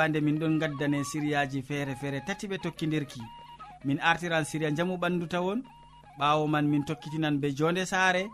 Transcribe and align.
yewande 0.00 0.20
min 0.20 0.38
ɗon 0.38 0.58
gaddane 0.58 1.04
siriyaji 1.04 1.62
feere 1.62 1.94
feere 1.94 2.20
tati 2.26 2.46
ɓe 2.48 2.58
tokkidirki 2.58 3.20
min 3.84 3.98
artiran 4.00 4.44
siriya 4.44 4.70
jamu 4.74 4.96
ɓandu 4.96 5.26
tawon 5.28 5.62
ɓawo 6.18 6.46
man 6.48 6.66
min 6.68 6.84
tokkitinan 6.84 7.38
be 7.40 7.48
jonde 7.52 7.84
saare 7.86 8.28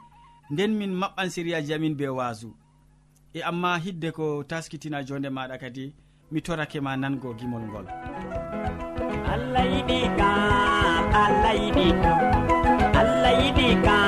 nden 0.50 0.72
min 0.78 0.92
maɓɓan 0.94 1.28
siriyaji 1.30 1.74
amin 1.74 1.94
be 1.96 2.06
wasu 2.08 2.54
e 3.34 3.40
amma 3.42 3.78
hidde 3.78 4.10
ko 4.12 4.44
taskitina 4.44 5.02
jonde 5.04 5.28
maɗa 5.28 5.58
kadi 5.58 5.92
mi 6.30 6.40
torake 6.40 6.80
ma 6.80 6.96
nango 6.96 7.34
gimol 7.38 7.62
ngol. 7.62 7.86
Allah 9.32 9.64
yiɗi 9.72 10.00
ka 10.18 10.30
allah 11.24 11.54
yiɗi 11.62 11.86
ka 12.02 12.12
allah 13.00 13.32
yiɗi 13.42 13.68
ka. 13.84 14.05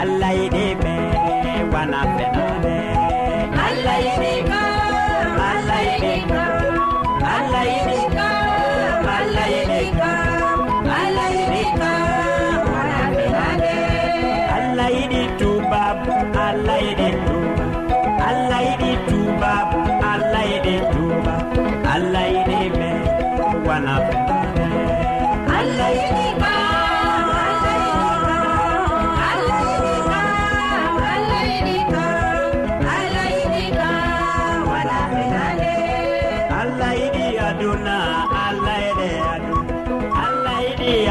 allah 0.00 0.32
yiɗi 0.38 0.66
me 0.82 0.92
wana 1.72 2.00
fena. 2.14 2.39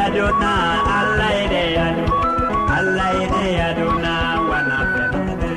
aduna 0.10 0.54
allah 1.00 1.32
ede 1.44 1.64
adu 1.88 2.06
allah 2.78 3.10
ede 3.24 3.50
aduna 3.68 4.14
wana 4.50 4.78
fenede 4.92 5.54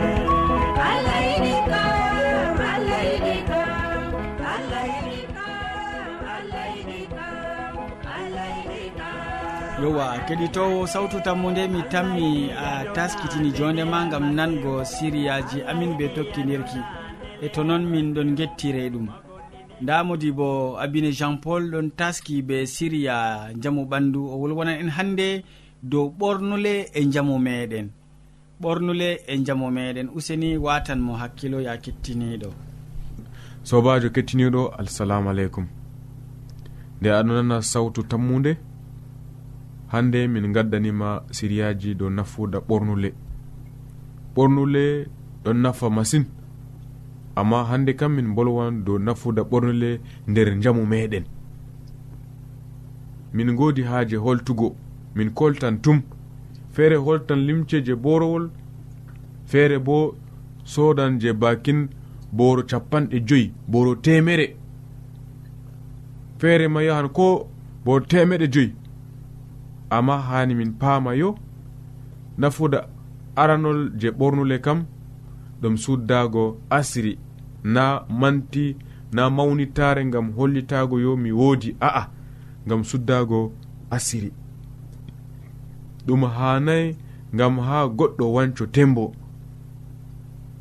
allah 0.89 1.19
ede 1.37 1.55
kam 1.71 2.59
allah 2.75 3.01
ede 3.15 3.37
kam 3.49 3.89
allah 4.55 4.85
ede 5.01 5.21
kam 5.33 6.27
allah 6.37 6.67
ede 6.81 7.01
kam 7.15 7.75
allah 8.17 8.49
ede 8.61 8.83
kam. 8.99 9.83
Yowa 9.83 10.09
keɗitowo 10.29 10.81
sawtu 10.93 11.17
tammu 11.27 11.49
nde 11.51 11.65
mi 11.73 11.81
tammi 11.93 12.29
a 12.67 12.69
taskitini 12.97 13.51
jonde 13.59 13.85
ma 13.93 14.01
gam 14.13 14.25
nango 14.39 14.75
siriyaji 14.95 15.59
amin 15.71 15.91
ɓe 15.99 16.07
tokkidirki 16.17 16.81
e 17.45 17.49
to 17.55 17.61
noon 17.69 17.83
min 17.93 18.07
ɗon 18.15 18.29
gettire 18.39 18.85
ɗum. 18.95 19.07
nda 19.83 20.05
modi 20.05 20.33
bo 20.33 20.79
abine 20.81 21.11
jean 21.13 21.39
paul 21.39 21.71
ɗon 21.71 21.91
taski 21.97 22.43
be 22.43 22.67
siriya 22.67 23.51
jamu 23.63 23.85
ɓandu. 23.85 24.21
O 24.33 24.37
wolwonan 24.41 24.81
en 24.81 24.91
hannde 24.91 25.43
dow 25.83 26.07
ɓornule 26.19 26.87
e 26.95 27.05
jamu 27.13 27.39
meɗen 27.39 27.89
ɓornule 28.63 29.09
e 29.27 29.39
jamu 29.47 29.71
meɗen 29.71 30.09
useni 30.15 30.57
watan 30.57 31.01
mo 31.01 31.13
hakkilo 31.21 31.61
ya 31.61 31.77
kettiniɗo 31.77 32.51
sobajo 33.65 34.09
kettiniɗo 34.11 34.63
assalamu 34.79 35.31
aleykum. 35.31 35.67
Nde 37.01 37.09
aɗo 37.11 37.33
nana 37.35 37.63
sawtu 37.63 38.03
tammude 38.03 38.57
hande 39.89 40.29
min 40.29 40.53
gaddanima 40.53 41.23
siriyaji 41.31 41.95
dow 41.95 42.11
nafuda 42.11 42.59
ɓornule. 42.69 43.11
Ɓornule 44.35 45.07
ɗon 45.45 45.57
nafa 45.63 45.91
masine 45.91 46.27
amma 47.37 47.65
hande 47.65 47.93
kam 47.97 48.13
min 48.17 48.35
bolwan 48.35 48.85
dow 48.85 48.99
nafuda 48.99 49.43
ɓornole 49.43 50.01
nder 50.27 50.61
jamu 50.61 50.87
meɗen. 50.87 51.25
Min 53.33 53.57
godi 53.57 53.83
haaje 53.83 54.17
holtugo 54.17 54.77
min 55.15 55.31
koltan 55.31 55.81
tum. 55.83 56.03
Feere 56.73 56.97
holtan 56.97 57.41
limce 57.47 57.83
je 57.87 57.95
borowol 57.95 58.51
feere 59.47 59.79
bo 59.79 60.15
sodan 60.65 61.19
je 61.21 61.33
bakin 61.33 61.89
boro 62.33 62.63
capanɗe 62.63 63.19
joyi 63.29 63.53
boro 63.69 63.95
temere 63.95 64.57
feere 66.39 66.69
ma 66.69 66.83
yahan 66.83 67.09
ko 67.09 67.49
boro 67.85 68.05
temeɗe 68.05 68.47
joyi. 68.53 68.73
Amma 69.91 70.19
hani 70.19 70.55
min 70.55 70.73
paama 70.73 71.15
yo 71.15 71.35
nafuda 72.39 72.89
aranol 73.37 73.93
je 74.01 74.09
ɓornule 74.11 74.61
kam 74.61 74.87
ɗum 75.63 75.77
suddago 75.77 76.59
asiri 76.71 77.19
na 77.65 78.05
manti 78.21 78.77
na 79.13 79.31
mawnitare 79.31 80.05
gam 80.11 80.33
hollitago 80.37 81.01
yo 81.01 81.17
mi 81.17 81.31
woodi 81.33 81.77
a'a 81.81 82.09
gam 82.67 82.85
suddago 82.85 83.53
asiri 83.91 84.33
ɗum 86.07 86.23
hanayi 86.37 86.97
gam 87.33 87.59
ha 87.59 87.87
goɗɗo 87.99 88.25
wanco 88.35 88.67
tembo. 88.67 89.13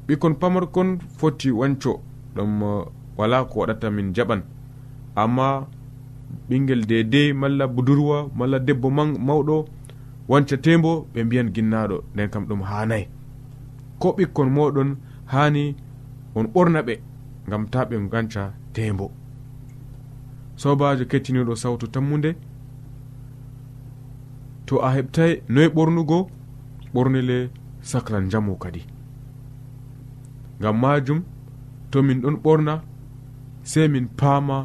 Ɓikkon 0.08 0.34
pamarkon 0.40 0.90
foti 1.18 1.52
wanco 1.52 2.02
ɗum 2.36 2.62
uh, 2.64 2.86
wala 3.18 3.46
ko 3.46 3.60
waɗata 3.60 3.88
min 3.92 4.14
jaɓan. 4.16 4.42
Amma 5.16 5.68
ɓingel 6.50 6.86
dedei 6.90 7.34
malla 7.34 7.68
budurwa 7.68 8.30
malla 8.38 8.60
debbo 8.60 8.90
mawɗo 9.28 9.66
wanca 10.30 10.58
tembo 10.58 11.08
ɓe 11.14 11.24
mbiyan 11.24 11.50
ginnaɗo 11.56 11.98
nden 12.14 12.30
kam 12.30 12.46
ɗum 12.48 12.62
hanayi 12.70 13.08
ko 14.02 14.08
ɓikkon 14.18 14.50
moɗon 14.56 14.90
hani 15.34 15.64
on 16.36 16.46
ɓorna 16.54 16.80
ɓe 16.88 16.94
gam 17.50 17.64
ta 17.72 17.80
ɓe 17.90 17.96
ganca 18.12 18.44
tembo. 18.74 19.06
Sobajo 20.62 21.06
kettiniɗo 21.12 21.54
sawtu 21.62 21.86
tammude 21.94 22.32
to 24.66 24.74
a 24.88 24.90
heɓtai 24.96 25.32
noye 25.54 25.68
ɓornugo 25.76 26.18
ɓornile 26.94 27.38
saclan 27.90 28.30
jamu 28.32 28.54
kadi. 28.64 28.82
Gam 30.62 30.76
majum 30.82 31.20
to 31.92 31.98
min 32.04 32.22
ɗon 32.24 32.38
ɓorna 32.44 32.74
sei 33.64 33.88
min 33.88 34.08
paama 34.20 34.58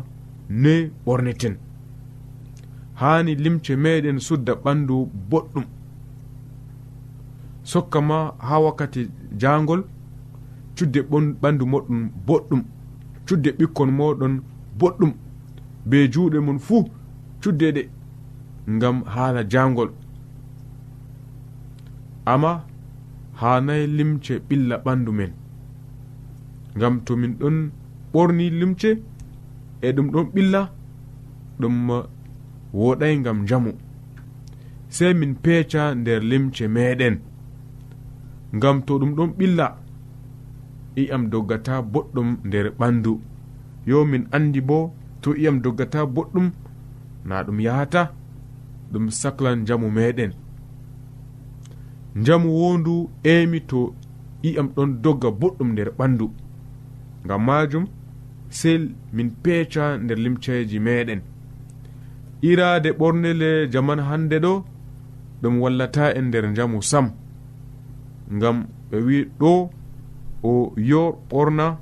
noye 0.49 0.91
ɓorneten. 1.07 1.55
Hani 3.01 3.33
limce 3.35 3.73
meɗen 3.77 4.19
sudda 4.27 4.53
ɓandu 4.65 4.97
boɗɗum. 5.31 5.65
sokka 7.71 8.01
ma 8.09 8.19
ha 8.49 8.57
wakkati 8.65 9.03
jangol 9.43 9.83
cudde 10.77 11.01
ɓandu 11.43 11.65
moɗon 11.73 12.01
boɗɗum 12.27 12.63
cudde 13.27 13.51
ɓikkon 13.59 13.91
moɗon 13.99 14.35
boɗɗum 14.81 15.13
be 15.89 15.97
juuɗe 16.13 16.39
mon 16.47 16.59
fuu 16.67 16.83
cudde 17.43 17.67
ɗe 17.77 17.83
ngam 18.75 18.97
haala 19.15 19.41
jangol 19.53 19.91
amma 22.33 22.51
hanayi 23.41 23.87
limce 23.99 24.35
ɓilla 24.49 24.77
ɓandu 24.85 25.11
men 25.19 25.33
ngam 26.77 26.95
to 27.05 27.13
min 27.21 27.33
ɗon 27.41 27.57
ɓorni 28.13 28.45
limce 28.61 28.91
e 29.87 29.89
ɗum 29.97 30.07
ɗon 30.13 30.27
ɓilla 30.35 30.61
ɗum 31.61 31.77
woɗay 32.81 33.15
ngam 33.21 33.39
jamu 33.49 33.73
sey 34.97 35.13
min 35.21 35.33
peeca 35.45 35.83
nder 36.01 36.21
limce 36.31 36.65
meɗen 36.77 37.17
ngam 38.57 38.77
to 38.87 38.93
ɗum 39.01 39.13
ɗon 39.17 39.31
ɓilla 39.39 39.67
i'am 41.03 41.23
doggata 41.33 41.75
boɗɗum 41.93 42.29
nder 42.47 42.67
ɓandu. 42.79 43.13
Yo 43.87 44.05
min 44.11 44.25
andi 44.37 44.61
bo 44.69 44.79
to 45.23 45.31
i'am 45.43 45.57
doggata 45.65 46.01
boɗɗum 46.15 46.47
na 47.29 47.43
ɗum 47.47 47.59
yahata 47.67 48.03
ɗum 48.93 49.05
sahlan 49.21 49.59
jamu 49.67 49.89
meɗen. 49.97 50.33
Jamu 52.25 52.49
wondu 52.61 52.95
emi 53.33 53.61
to 53.71 53.95
i'am 54.49 54.69
ɗon 54.77 54.91
dogga 55.03 55.29
boɗɗum 55.41 55.69
nder 55.73 55.91
ɓandu. 55.99 56.27
Ngam 57.25 57.43
majum 57.47 57.85
sey 58.59 58.79
min 59.13 59.31
peeca 59.43 59.85
nder 60.03 60.19
limceji 60.25 60.79
meɗen. 60.87 61.21
Irade 62.49 62.91
ɓornele 62.99 63.51
jaman 63.73 64.01
hande 64.09 64.37
ɗo 64.45 64.53
ɗum 65.43 65.55
wallata 65.63 66.05
en 66.19 66.25
nder 66.29 66.45
jamu 66.57 66.81
sam. 66.83 67.07
ngam 68.33 68.67
ɓe 68.91 68.97
wi 69.07 69.25
ɗo 69.41 69.71
o 70.43 70.73
yor 70.77 71.19
ɓorna 71.31 71.79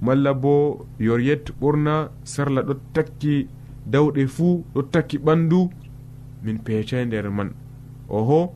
malla 0.00 0.34
bo 0.34 0.86
yor 0.98 1.20
yet 1.20 1.50
ɓorna 1.60 2.10
sarla 2.24 2.62
ɗo 2.62 2.74
takki 2.94 3.48
dawɗe 3.86 4.26
fuu 4.26 4.64
ɗo 4.74 4.82
takki 4.82 5.18
ɓandu 5.18 5.70
min 6.42 6.58
peecay 6.58 7.04
nder 7.06 7.30
man. 7.30 7.50
Oho 8.08 8.54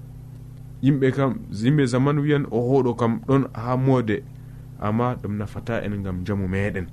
yimɓe 0.83 1.11
kam 1.13 1.39
yimɓe 1.51 1.87
zaman 1.87 2.19
wiyan 2.19 2.45
oho 2.51 2.83
ɗo 2.83 2.95
kam 2.95 3.21
ɗon 3.27 3.43
ha 3.53 3.77
moode 3.77 4.23
amma 4.81 5.15
ɗum 5.23 5.37
nafata 5.39 5.83
en 5.85 6.03
gam 6.03 6.25
jamu 6.27 6.49
meɗen 6.49 6.87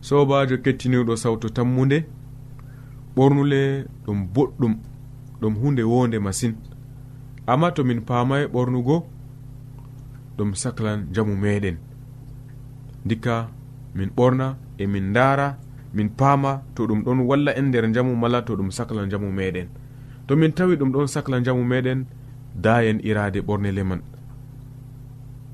sobajo 0.00 0.56
kettiniɗo 0.64 1.16
sawto 1.16 1.48
tammude 1.48 2.04
ɓornule 3.16 3.86
ɗum 4.04 4.26
boɗɗum 4.34 4.74
ɗum 5.40 5.54
hunde 5.60 5.82
wonde 5.82 6.18
masine 6.18 6.56
amma 7.46 7.70
to 7.72 7.84
min 7.84 8.00
paamay 8.00 8.46
ɓornugo 8.46 9.06
ɗum 10.36 10.54
sahlan 10.54 11.06
jamu 11.14 11.36
meɗen. 11.36 11.76
Dikka 13.04 13.48
min 13.94 14.10
ɓorna 14.16 14.56
e 14.78 14.86
min 14.86 15.10
ndaara 15.10 15.58
min 15.94 16.08
paama 16.08 16.62
to 16.74 16.86
ɗum 16.86 17.02
ɗon 17.04 17.18
walla 17.28 17.52
en 17.58 17.68
nder 17.68 17.84
jamu 17.94 18.16
mala 18.16 18.42
to 18.42 18.56
ɗum 18.56 18.70
sahlan 18.70 19.10
jamu 19.10 19.30
meɗen. 19.32 19.68
To 20.26 20.36
min 20.36 20.52
tawi 20.52 20.76
ɗum 20.76 20.90
ɗon 20.92 21.06
sahlan 21.06 21.44
jamu 21.44 21.64
meɗen 21.64 22.06
dayen 22.54 23.00
irade 23.02 23.40
ɓornele 23.40 23.82
man 23.84 24.00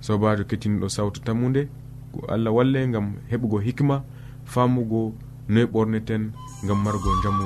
sobajo 0.01 0.45
kettiniɗo 0.45 0.89
sawtu 0.89 1.21
tammude 1.27 1.69
ko 2.13 2.19
allah 2.35 2.53
walle 2.57 2.87
gam 2.93 3.07
heɓugo 3.31 3.59
hikma 3.67 3.97
famugo 4.45 5.15
noy 5.49 5.67
ɓorneten 5.73 6.23
gam 6.67 6.79
margo 6.85 7.11
jamu 7.23 7.45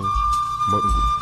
maɗugo 0.71 1.22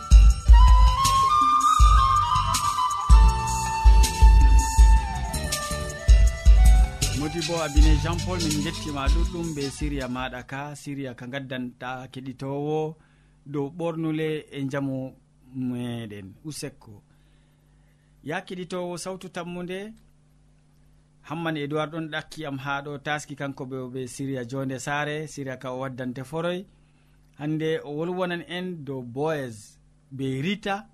modi 7.21 7.39
bo 7.47 7.55
abine 7.63 7.95
jean 8.03 8.17
paul 8.25 8.39
min 8.39 8.63
gettima 8.65 9.03
ɗuɗɗum 9.13 9.47
be 9.55 9.61
siriya 9.77 10.07
maɗa 10.15 10.41
ka 10.51 10.75
siriya 10.81 11.13
ka 11.19 11.25
gaddanta 11.27 12.07
keɗitowo 12.13 12.95
dow 13.45 13.67
ɓornule 13.77 14.45
e 14.51 14.59
jamu 14.71 15.13
meɗen 15.55 16.33
usekko. 16.45 17.03
Ya 18.23 18.41
keɗitowo 18.41 18.97
sawtu 18.97 19.29
tammude 19.29 19.93
hamman 21.21 21.57
edoird 21.57 21.91
ɗon 21.93 22.09
ɗakki 22.11 22.45
am 22.47 22.57
ha 22.57 22.81
ɗo 22.85 22.97
taski 23.05 23.35
kanko 23.35 23.65
ɓe 23.65 23.77
ɓe 23.93 24.07
siriya 24.07 24.43
jonde 24.49 24.79
saare. 24.79 25.27
Siriya 25.27 25.57
ka 25.61 25.69
o 25.73 25.79
waddante 25.79 26.23
foroy. 26.23 26.65
Hande 27.37 27.79
o 27.83 27.91
wolwonan 27.97 28.43
en 28.47 28.83
dow 28.85 29.01
boys 29.01 29.77
be 30.11 30.41
rita 30.41 30.87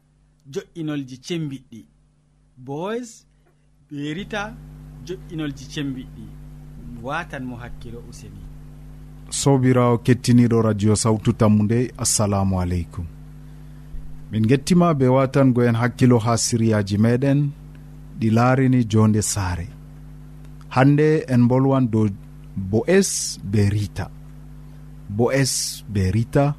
jo'inolji 0.53 1.17
cembiɗɗi. 1.25 1.81
Boys 2.57 3.26
rita 3.91 4.53
joƴƴinolji 5.05 5.65
cembiɗɗi 5.73 6.23
watan 7.03 7.43
mo 7.45 7.55
hakkilo 7.55 7.99
useni. 8.09 8.41
Sobirawo 9.29 9.97
kettiniɗo 10.05 10.61
radio 10.61 10.95
sawtu 10.95 11.33
tammu 11.33 11.63
nde 11.63 11.91
assalamu 11.97 12.59
aleykum. 12.61 13.05
Min 14.31 14.43
gettima 14.47 14.93
be 14.93 15.07
watango 15.07 15.63
en 15.63 15.75
hakkilo 15.75 16.17
ha 16.19 16.37
siriyaji 16.37 16.97
meɗen 16.97 17.49
ɗi 18.19 18.29
laarini 18.35 18.83
jonde 18.91 19.21
saare. 19.21 19.67
Hande 20.69 21.23
en 21.33 21.47
bolwan 21.47 21.87
dow 21.91 22.07
bo'es 22.71 23.39
be 23.51 23.69
rita 23.69 24.09
bo'es 25.17 25.83
be 25.93 26.11
rita 26.11 26.55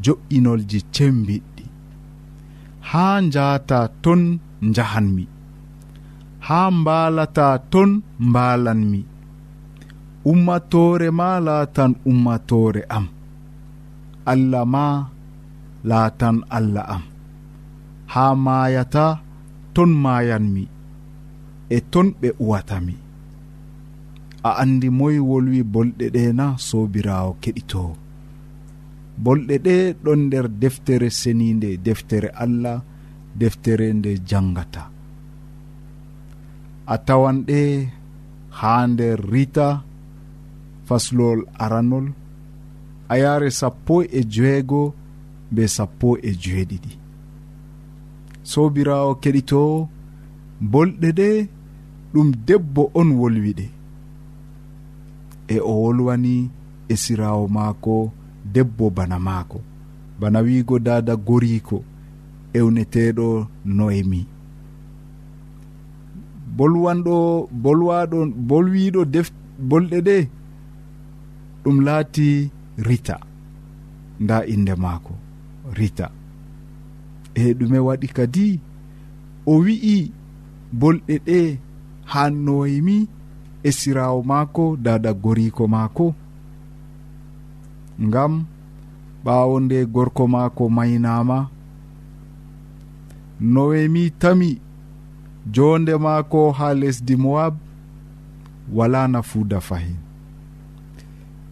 jo'inolji 0.00 0.80
cembiɗɗi 0.94 1.64
ha 2.80 3.20
njata 3.20 3.88
ton 4.02 4.38
njahanmi. 4.62 5.37
haa 6.46 6.70
mbaalata 6.70 7.48
ton 7.72 7.90
mbaalanmi 8.28 9.00
ummatoore 10.30 11.08
ma 11.18 11.28
laatan 11.46 11.92
ummatoore 12.10 12.82
am. 12.96 13.06
Allah 14.32 14.64
ma 14.74 14.86
laatan 15.90 16.36
allah 16.56 16.84
am. 16.96 17.02
Haa 18.12 18.34
maayata 18.34 19.06
ton 19.74 19.90
maayanmi 20.04 20.64
e 21.76 21.78
ton 21.92 22.08
ɓe 22.20 22.28
uwatami 22.44 22.94
a 24.48 24.50
andi 24.62 24.88
moy 24.98 25.16
wolwi 25.30 25.60
bolɗe 25.72 26.06
ɗe 26.14 26.22
na 26.38 26.46
sobirawo 26.68 27.30
keɗitowo 27.42 27.92
bolɗe 29.24 29.54
ɗe 29.66 29.74
ɗon 30.04 30.20
nder 30.26 30.46
deftere 30.62 31.08
seninde 31.20 31.70
deftere 31.86 32.28
allah 32.44 32.78
deftere 33.40 33.86
nde 33.98 34.10
jangata 34.28 34.82
a 36.92 36.96
tawan 37.06 37.38
ɗe 37.48 37.60
ha 38.58 38.72
nder 38.90 39.18
rita 39.32 39.68
faslol 40.86 41.40
aranol. 41.64 42.06
A 43.12 43.14
yaare 43.22 43.48
sappo 43.60 43.94
e 44.18 44.20
joeego 44.32 44.82
be 45.54 45.62
sappo 45.76 46.08
e 46.28 46.30
joeɗiɗi 46.42 46.92
sobirawo 48.50 49.10
keɗito 49.22 49.60
bolɗe 50.72 51.08
ɗe 51.18 51.28
ɗum 52.12 52.28
debbo 52.46 52.82
on 53.00 53.08
wolwiɗe. 53.20 53.66
E 55.54 55.56
o 55.70 55.72
wolwani 55.82 56.34
e 56.92 56.94
sirawo 57.02 57.44
maako 57.56 57.94
debbo 58.54 58.84
bana 58.96 59.18
maako. 59.26 59.58
Bana 60.20 60.38
wiigo 60.46 60.76
dada 60.86 61.14
goriko 61.26 61.76
ewneteɗo 62.58 63.26
noemi. 63.76 64.20
bolwanɗo 66.56 67.16
bolwaɗo 67.62 68.18
bolwiɗo 68.48 69.00
def 69.14 69.28
bolɗe 69.68 69.98
ɗe 70.06 70.16
ɗum 71.62 71.76
laati 71.86 72.28
rita. 72.86 73.16
Nda 74.20 74.36
inde 74.52 74.74
maako 74.84 75.14
rita. 75.78 76.06
E 77.34 77.54
ɗume 77.58 77.78
waɗi 77.86 78.08
kadi 78.16 78.46
o 79.46 79.52
wi'i 79.64 79.96
bolɗe 80.80 81.14
ɗe 81.26 81.38
hannoymi 82.12 82.96
e 83.62 83.70
sirawo 83.78 84.18
maako 84.30 84.64
dada 84.84 85.10
goriko 85.22 85.64
maako. 85.74 86.06
Ngam 88.06 88.32
ɓawo 89.24 89.54
nde 89.64 89.78
gorko 89.94 90.22
maako 90.34 90.64
maynama 90.76 91.38
nowemi 93.40 94.10
tami 94.20 94.50
jonde 95.52 95.96
maako 95.96 96.52
ha 96.52 96.74
lesdi 96.74 97.16
mowab 97.16 97.54
wala 98.72 99.08
nafuuda 99.08 99.60
fahin. 99.60 99.96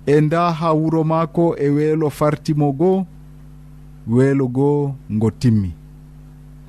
E 0.06 0.20
nda 0.20 0.52
ha 0.52 0.72
wuro 0.72 1.04
maako 1.04 1.56
e 1.58 1.68
weelo 1.68 2.10
fartimo 2.10 2.72
goo 2.72 3.06
weelo 4.06 4.46
goo 4.48 4.94
ngo 5.12 5.30
timmi 5.30 5.72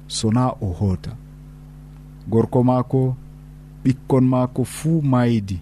sona 0.07 0.47
o 0.49 0.65
hoota. 0.79 1.11
Gorko 2.29 2.63
maako 2.63 3.15
ɓikkon 3.83 4.25
maako 4.33 4.63
fuu 4.65 5.01
maydi 5.01 5.59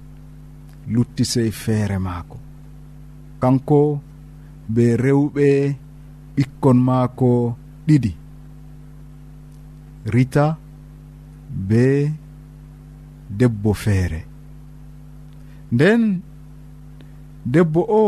lutti 0.93 1.25
sey 1.25 1.51
feere 1.51 1.97
maako. 1.99 2.37
Kanko 3.41 3.99
be 4.73 4.97
rewɓe 4.97 5.75
ɓikkon 6.35 6.77
maako 6.87 7.55
ɗiɗi. 7.87 8.11
Rita 10.13 10.57
be 11.55 12.11
debbo 13.29 13.73
feere. 13.73 14.25
Nden 15.71 16.21
debbo 17.45 17.81
o 18.03 18.05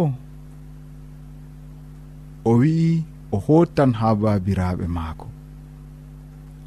o 2.46 2.52
wi'i 2.60 3.04
o 3.32 3.38
hottan 3.46 3.92
ha 4.00 4.10
babiraɓe 4.22 4.86
maako. 4.88 5.28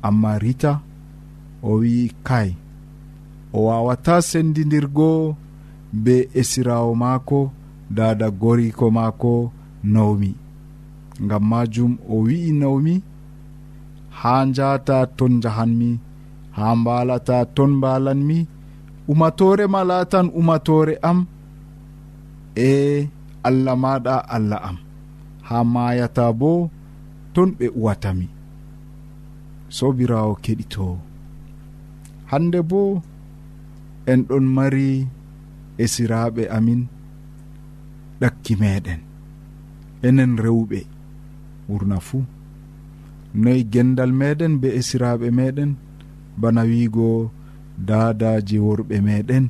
Amma 0.09 0.33
rita 0.43 0.73
o 1.63 1.71
wi'i 1.81 2.07
kay 2.29 2.49
o 3.53 3.59
wawata 3.67 4.17
sendidirgo 4.23 5.37
be 6.05 6.29
esirawo 6.41 6.95
maako 6.95 7.41
dada 7.97 8.31
goriko 8.31 8.87
maako 8.91 9.53
nawmi. 9.93 10.33
Ngam 11.25 11.45
majum 11.51 11.93
o 12.09 12.25
wi'i 12.27 12.53
nawmi 12.61 12.95
ha 14.19 14.35
njata 14.49 14.97
ton 15.17 15.41
jahanmi 15.43 15.91
ha 16.57 16.67
mbalata 16.81 17.37
ton 17.57 17.71
mbalanmi 17.79 18.39
umatore 19.13 19.65
ma 19.75 19.81
latan 19.91 20.27
umatore 20.41 20.95
am. 21.11 21.19
E 22.57 23.09
allah 23.49 23.75
maɗa 23.83 24.17
allah 24.37 24.61
am. 24.69 24.79
Ha 25.49 25.59
mayata 25.75 26.25
bo 26.41 26.53
ton 27.35 27.49
ɓe 27.59 27.67
uwatami 27.79 28.27
sobirawo 29.77 30.33
keɗito. 30.45 30.87
Hande 32.31 32.61
bo 32.71 32.81
en 34.11 34.21
ɗon 34.29 34.45
mari 34.57 34.87
esiraɓe 35.83 36.43
amin 36.57 36.81
ɗakki 38.21 38.53
meɗen. 38.61 39.01
Enen 40.07 40.33
rewɓe. 40.45 40.81
Ɓurna 41.69 41.97
fuu 42.07 42.23
noyi 43.43 43.63
gendal 43.73 44.13
meɗen 44.21 44.53
be 44.61 44.69
esiraɓe 44.79 45.27
meɗen. 45.39 45.71
bana 46.41 46.63
wiigo 46.71 47.09
dadaji 47.89 48.57
worɓe 48.67 48.97
meɗen 49.07 49.45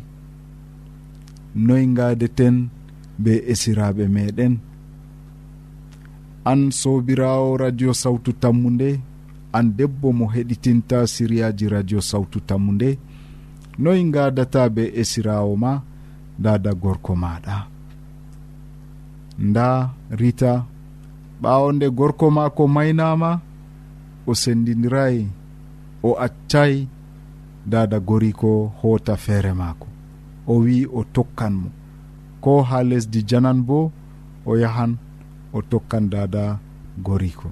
noy 1.66 1.84
gadeten 1.96 2.56
be 3.22 3.32
esiraɓe 3.52 4.04
meɗen 4.16 4.52
an 6.50 6.60
sobirawo 6.80 7.48
radio 7.62 7.90
sawtu 8.02 8.30
tammu 8.42 8.68
nde 8.74 8.90
an 9.56 9.66
debbo 9.76 10.08
mo 10.18 10.24
heɗitinta 10.34 10.98
siriyaji 11.14 11.66
radio 11.74 12.00
sawtu 12.10 12.38
tammu 12.48 12.70
nde 12.76 12.90
noy 13.82 14.00
gadata 14.14 14.62
be 14.74 14.82
esirawo 15.00 15.52
ma 15.62 15.72
dada 16.44 16.70
gorko 16.82 17.12
maɗa 17.22 17.56
nda 19.48 19.66
rita 20.20 20.52
ɓawo 21.42 21.66
nde 21.72 21.86
gorko 21.98 22.26
mako 22.36 22.62
maynama 22.76 23.30
o 24.26 24.32
sendidirayi 24.42 25.22
o 26.02 26.10
accay 26.26 26.86
dada 27.66 28.00
goriko 28.00 28.72
hoota 28.82 29.16
feere 29.16 29.52
maako. 29.52 29.86
O 30.46 30.54
wi 30.64 30.86
o 30.86 31.04
tokkan 31.04 31.54
mo. 31.62 31.70
Ko 32.40 32.62
ha 32.62 32.82
lesdi 32.82 33.22
janan 33.28 33.62
bo 33.62 33.92
o 34.46 34.56
yahan 34.56 34.96
o 35.52 35.62
tokkan 35.62 36.08
dada 36.10 36.58
goriko 36.98 37.48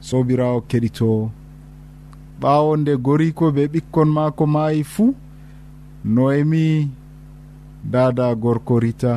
sobirawo 0.00 0.60
keɗito 0.68 1.30
ɓawo 2.40 2.70
nde 2.80 2.92
goriko 3.06 3.44
ɓe 3.56 3.62
ɓikkon 3.72 4.08
maako 4.16 4.44
maayi 4.54 4.82
fuu 4.92 5.14
noemi 6.04 6.90
dada 7.92 8.34
gorko 8.34 8.74
rita 8.80 9.12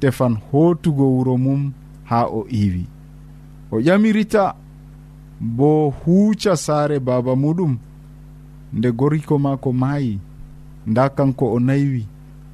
tefan 0.00 0.34
hootugo 0.48 1.04
wuro 1.14 1.34
mum 1.44 1.72
ha 2.04 2.18
o 2.26 2.40
iiwi. 2.48 2.84
O 3.72 3.76
ƴami 3.86 4.12
rita 4.12 4.54
bo 5.40 5.90
huuca 5.90 6.56
saare 6.56 7.00
baaba 7.00 7.32
muɗum 7.36 7.78
nde 8.72 8.88
goriko 8.92 9.38
maako 9.38 9.72
maayi 9.72 10.20
nda 10.86 11.08
kanko 11.08 11.52
o 11.52 11.58
naywi. 11.60 12.06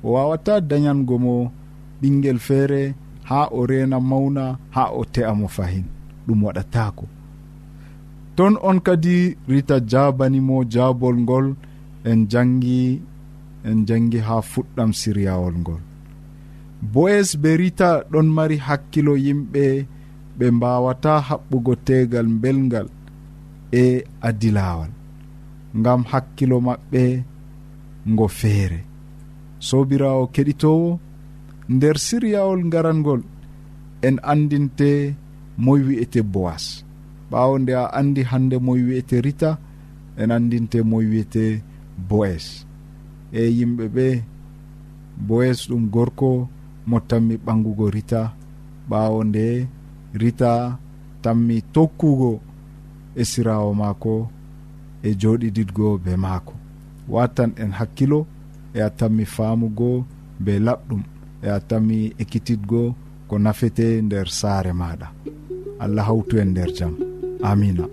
O 0.04 0.12
wawata 0.12 0.60
dañango 0.60 1.18
mo 1.18 1.34
ɓinguel 2.00 2.38
feere 2.38 2.94
ha 3.24 3.48
o 3.50 3.66
rena 3.66 3.98
mawna 4.00 4.58
ha 4.70 4.84
o 4.92 5.04
te'a 5.04 5.34
mo 5.34 5.48
fahin 5.48 5.84
ɗum 6.26 6.40
waɗatako 6.46 7.04
ton 8.36 8.54
on 8.62 8.78
kadi 8.86 9.36
rita 9.48 9.76
jabanimo 9.90 10.64
jabol 10.72 11.16
ngol 11.24 11.46
en 12.04 12.28
jangi 12.30 13.00
en 13.68 13.78
jangi 13.88 14.18
ha 14.26 14.36
fuɗɗam 14.50 14.90
siryawol 15.00 15.54
ngol. 15.62 15.82
Boes 16.92 17.28
be 17.42 17.56
rita 17.56 18.04
ɗon 18.12 18.28
mari 18.36 18.56
hakkilo 18.66 19.16
yimɓe 19.16 19.86
ɓe 20.38 20.46
mbawata 20.56 21.12
haɓɓugo 21.28 21.72
tegal 21.86 22.26
belgal 22.42 22.88
e 23.82 24.04
adilawal 24.28 24.90
ngam 25.78 26.00
hakkilo 26.10 26.56
maɓɓe 26.66 27.02
ngo 28.12 28.26
feere. 28.38 28.80
Sobirawo 29.68 30.22
keɗitowo 30.34 30.88
nder 31.74 31.96
siryawol 32.06 32.60
garangol 32.72 33.22
en 34.06 34.16
andinte 34.32 34.90
moy 35.64 35.80
wi'ete 35.86 36.20
bowas 36.32 36.64
ɓawo 37.30 37.54
nde 37.58 37.72
a 37.82 37.84
andi 37.98 38.22
hande 38.30 38.56
moy 38.66 38.80
wi'ete 38.86 39.16
rita 39.26 39.50
en 40.20 40.30
andinte 40.36 40.78
moy 40.90 41.04
wi'ete 41.12 41.44
boes. 42.08 42.46
E 43.32 43.42
yimɓe 43.56 43.84
ɓe 43.96 44.06
boes 45.28 45.58
ɗum 45.68 45.84
gorko 45.94 46.28
mo 46.88 46.96
tammi 47.08 47.34
ɓangugo 47.44 47.86
rita 47.96 48.20
ɓawo 48.90 49.18
nde 49.28 49.44
rita 50.20 50.78
tammi 51.22 51.56
tokkugo 51.74 52.32
e 53.20 53.22
sirawo 53.30 53.70
maako 53.80 54.14
e 55.02 55.10
joɗiɗiɗgo 55.20 55.88
be 56.04 56.12
maako. 56.24 56.54
Watan 57.14 57.50
en 57.62 57.70
hakkilo 57.78 58.20
e 58.74 58.80
a 58.86 58.90
tammi 58.98 59.24
faamugo 59.34 59.90
be 60.44 60.52
laɓɗum 60.66 61.02
e 61.42 61.48
a 61.56 61.58
tammi 61.68 61.98
ekkititgo 62.22 62.82
ko 63.28 63.34
nafete 63.44 63.86
nder 64.06 64.28
saare 64.40 64.72
maɗa 64.80 65.08
allah 65.82 66.04
hawtu 66.08 66.34
en 66.42 66.48
nder 66.52 66.70
jaam 66.78 66.94
amina. 67.50 67.84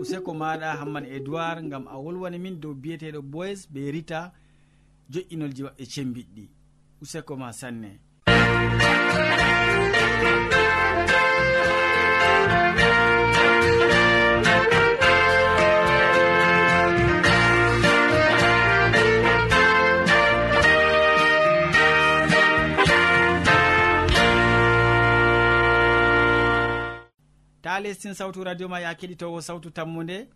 useko 0.00 0.30
maɗa 0.40 0.68
hamman 0.80 1.04
edoird 1.16 1.68
gam 1.70 1.84
a 1.88 1.96
wolwani 2.04 2.38
min 2.38 2.60
dow 2.62 2.74
biyeteɗo 2.82 3.20
boys 3.32 3.60
be 3.72 3.80
rita 3.94 4.20
joƴinolji 5.12 5.62
maɓɓe 5.66 5.84
cembiɗɗi. 5.92 6.44
Useko 7.02 7.32
ma 7.40 7.48
sanne. 7.60 7.90
ha 27.80 27.84
lestin 27.88 28.14
sawtu 28.14 28.44
radio 28.44 28.68
ma 28.68 28.80
ya 28.80 28.94
keɗitowo 28.94 29.40
sawtu 29.40 29.70
tammude 29.70 30.28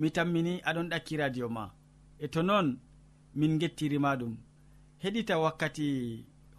mi 0.00 0.10
tammini 0.10 0.60
aɗon 0.68 0.88
ɗakki 0.90 1.16
radio 1.16 1.48
ma. 1.48 1.64
E 2.18 2.26
to 2.28 2.42
noon 2.42 2.78
min 3.34 3.58
gettirima 3.60 4.10
ɗum. 4.20 4.34
Heɗita 5.02 5.34
wakkati 5.38 5.86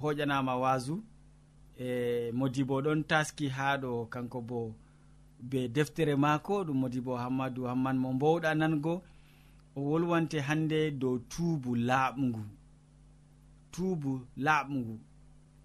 hoƴanama 0.02 0.54
wasu 0.64 1.04
e 1.86 2.32
modibo 2.32 2.76
ɗon 2.86 3.04
taski 3.10 3.48
ha 3.56 3.78
ɗo 3.82 3.92
kanko 4.14 4.40
bo 4.50 4.76
be 5.50 5.68
deftere 5.68 6.16
maako 6.16 6.64
ɗum 6.68 6.78
modibo 6.82 7.18
hammadou 7.18 7.66
hamman 7.70 7.98
mo 7.98 8.10
mbowɗa 8.14 8.50
nango 8.60 8.94
o 9.76 9.82
wolwante 9.90 10.38
hande 10.48 10.92
dow 10.92 11.18
tuubu 11.32 11.76
laaɓngu. 11.76 12.44
Tuubu 13.72 14.12
laaɓngu 14.38 15.00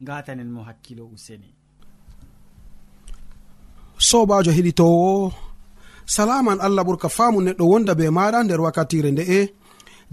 gatanen 0.00 0.50
mo 0.55 0.62
hakkilo 0.62 1.05
useni. 1.14 1.58
sobajo 4.11 4.50
heɗitowo 4.57 5.33
salaman 6.15 6.59
allah 6.67 6.83
ɓurka 6.88 7.09
faamu 7.17 7.38
neɗɗo 7.47 7.65
wonda 7.73 7.93
be 7.99 8.05
maɗa 8.17 8.38
nder 8.45 8.61
wakkatire 8.65 9.11
nde'e 9.12 9.38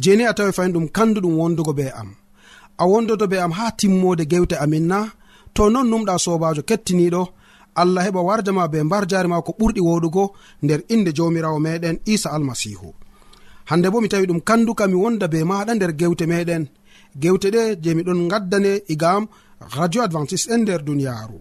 jeni 0.04 0.24
a 0.30 0.34
tawi 0.38 0.52
fayin 0.58 0.74
ɗum 0.75 0.86
kanduɗum 0.96 1.34
wondugo 1.40 1.74
be 1.80 1.86
am. 2.02 2.10
A 2.82 2.84
wondoto 2.92 3.25
be 3.32 3.38
am 3.46 3.52
ha 3.58 3.66
timmode 3.80 4.24
gewte 4.32 4.56
amin 4.64 4.86
na 4.92 5.00
to 5.56 5.64
non 5.74 5.88
numɗa 5.92 6.14
sobajo 6.25 6.62
kettiniɗo 6.70 7.22
allah 7.82 8.04
heɓa 8.08 8.22
warjama 8.28 8.64
be 8.74 8.80
mbar 8.88 9.04
jari 9.12 9.28
ma 9.32 9.42
ko 9.46 9.52
ɓurɗi 9.60 9.82
woɗugo 9.88 10.24
nder 10.64 10.80
inde 10.94 11.12
jamirawo 11.18 11.60
meɗen 11.66 11.96
isa 12.14 12.30
almasihu. 12.36 12.90
Hande 13.70 13.88
bo 13.92 13.98
mi 14.02 14.10
tawi 14.12 14.25
ɗum 14.30 14.42
kanduka 14.48 14.84
mi 14.92 14.96
wonda 15.04 15.28
be 15.34 15.40
maɗa 15.52 15.72
nder 15.75 15.92
gewte 16.00 16.25
meɗen. 16.32 16.64
Gewte 17.22 17.48
ɗe 17.56 17.62
je 17.84 17.90
miɗon 17.98 18.20
gaddane 18.32 18.72
igam 18.94 19.24
radio 19.78 20.00
advantice 20.08 20.46
en 20.54 20.62
nder 20.64 20.82
duniyaru. 20.88 21.40